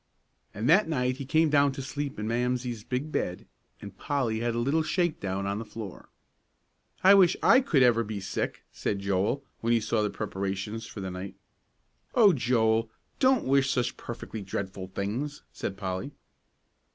[0.51, 3.45] And that night he came down to sleep in Mamsie's big bed,
[3.79, 6.09] and Polly had a little shake down on the floor.
[7.03, 11.01] "I wish I could ever be sick!" said Joel, when he saw the preparations for
[11.01, 11.35] the night.
[12.15, 16.13] "Oh, Joel, don't wish such perfectly dreadful things," said Polly.